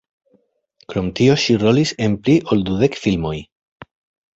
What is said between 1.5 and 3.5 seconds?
rolis en pli ol dudek filmoj.